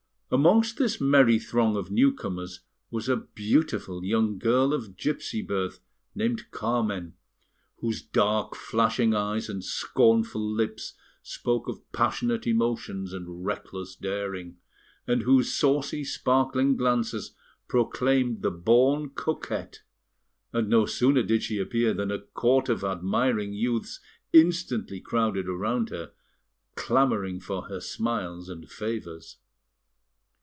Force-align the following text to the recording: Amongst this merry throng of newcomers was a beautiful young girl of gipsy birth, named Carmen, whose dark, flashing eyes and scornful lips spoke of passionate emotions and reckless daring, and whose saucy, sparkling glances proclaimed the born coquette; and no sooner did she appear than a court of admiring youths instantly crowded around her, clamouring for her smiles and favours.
Amongst 0.33 0.77
this 0.77 1.01
merry 1.01 1.37
throng 1.37 1.75
of 1.75 1.91
newcomers 1.91 2.61
was 2.89 3.09
a 3.09 3.17
beautiful 3.17 4.01
young 4.05 4.37
girl 4.37 4.73
of 4.73 4.95
gipsy 4.95 5.41
birth, 5.41 5.81
named 6.15 6.51
Carmen, 6.51 7.15
whose 7.79 8.01
dark, 8.01 8.55
flashing 8.55 9.13
eyes 9.13 9.49
and 9.49 9.61
scornful 9.61 10.41
lips 10.49 10.93
spoke 11.21 11.67
of 11.67 11.81
passionate 11.91 12.47
emotions 12.47 13.11
and 13.11 13.45
reckless 13.45 13.93
daring, 13.93 14.55
and 15.05 15.23
whose 15.23 15.51
saucy, 15.51 16.05
sparkling 16.05 16.77
glances 16.77 17.35
proclaimed 17.67 18.41
the 18.41 18.51
born 18.51 19.09
coquette; 19.09 19.81
and 20.53 20.69
no 20.69 20.85
sooner 20.85 21.23
did 21.23 21.43
she 21.43 21.57
appear 21.57 21.93
than 21.93 22.09
a 22.09 22.19
court 22.19 22.69
of 22.69 22.85
admiring 22.85 23.51
youths 23.51 23.99
instantly 24.31 25.01
crowded 25.01 25.49
around 25.49 25.89
her, 25.89 26.13
clamouring 26.75 27.41
for 27.41 27.63
her 27.63 27.81
smiles 27.81 28.47
and 28.47 28.69
favours. 28.71 29.35